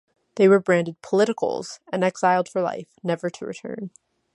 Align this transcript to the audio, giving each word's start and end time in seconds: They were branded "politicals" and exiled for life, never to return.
They 0.33 0.47
were 0.47 0.59
branded 0.59 0.99
"politicals" 1.03 1.79
and 1.91 2.03
exiled 2.03 2.49
for 2.49 2.59
life, 2.63 2.87
never 3.03 3.29
to 3.29 3.45
return. 3.45 3.91